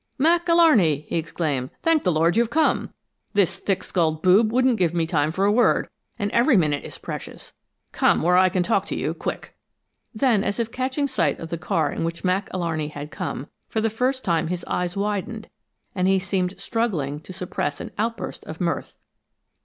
[0.17, 1.69] "Mac Alarney!" he exclaimed.
[1.83, 2.91] "Thank the Lord you've come!
[3.33, 6.97] This thick skulled boob wouldn't give me time for a word, and every minute is
[6.97, 7.53] precious!
[7.91, 9.55] Come where I can talk to you, quick!"
[10.11, 13.79] Then, as if catching sight of the car in which Mac Alarney had come, for
[13.79, 15.49] the first time his eyes widened
[15.93, 18.95] and he seemed struggling to suppress an outburst of mirth.